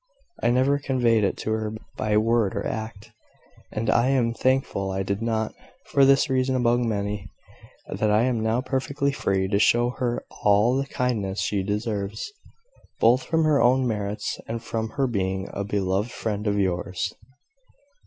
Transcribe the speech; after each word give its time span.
I 0.41 0.49
never 0.49 0.79
conveyed 0.79 1.23
it 1.23 1.37
to 1.37 1.51
her 1.51 1.73
by 1.95 2.17
word 2.17 2.55
or 2.55 2.65
act; 2.65 3.11
and 3.71 3.87
I 3.87 4.07
am 4.07 4.33
thankful 4.33 4.89
I 4.89 5.03
did 5.03 5.21
not 5.21 5.53
for 5.85 6.05
this 6.05 6.27
reason 6.27 6.55
among 6.55 6.89
many 6.89 7.29
that 7.87 8.09
I 8.09 8.23
am 8.23 8.41
now 8.41 8.61
perfectly 8.61 9.11
free 9.11 9.47
to 9.47 9.59
show 9.59 9.91
her 9.91 10.25
all 10.43 10.75
the 10.75 10.87
kindness 10.87 11.41
she 11.41 11.61
deserves, 11.61 12.33
both 12.99 13.21
from 13.21 13.43
her 13.43 13.61
own 13.61 13.85
merits, 13.87 14.39
and 14.47 14.63
from 14.63 14.89
her 14.97 15.05
being 15.05 15.47
a 15.53 15.63
beloved 15.63 16.09
friend 16.09 16.47
of 16.47 16.57
yours." 16.57 17.13